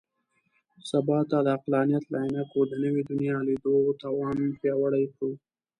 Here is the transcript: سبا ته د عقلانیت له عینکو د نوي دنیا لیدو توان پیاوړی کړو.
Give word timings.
سبا 0.89 1.19
ته 1.29 1.37
د 1.41 1.47
عقلانیت 1.55 2.03
له 2.11 2.17
عینکو 2.23 2.59
د 2.67 2.73
نوي 2.83 3.01
دنیا 3.11 3.37
لیدو 3.47 3.75
توان 4.01 4.37
پیاوړی 4.59 5.05
کړو. 5.13 5.31